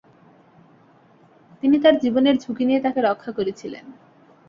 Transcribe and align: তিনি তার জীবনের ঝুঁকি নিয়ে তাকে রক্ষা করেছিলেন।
তিনি 1.63 1.77
তার 1.79 1.95
জীবনের 1.99 2.35
ঝুঁকি 2.37 2.63
নিয়ে 2.65 2.83
তাকে 2.85 2.99
রক্ষা 3.01 3.31
করেছিলেন। 3.31 3.85